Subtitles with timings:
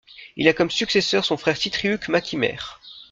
[0.35, 2.81] Il a comme successeur son frère Sitriuc mac Ímair.